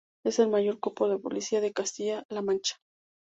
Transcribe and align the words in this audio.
Es 0.25 0.39
el 0.39 0.49
mayor 0.49 0.79
cuerpo 0.79 1.09
de 1.09 1.19
policía 1.19 1.61
de 1.61 1.73
Castilla-La 1.73 2.41
Mancha. 2.41 2.77